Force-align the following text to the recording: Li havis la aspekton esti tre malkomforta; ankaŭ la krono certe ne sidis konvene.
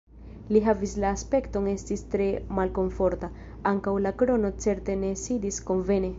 Li 0.55 0.59
havis 0.67 0.95
la 1.03 1.11
aspekton 1.17 1.67
esti 1.73 1.97
tre 2.15 2.31
malkomforta; 2.61 3.31
ankaŭ 3.75 3.95
la 4.09 4.17
krono 4.25 4.53
certe 4.67 4.99
ne 5.05 5.15
sidis 5.29 5.65
konvene. 5.71 6.07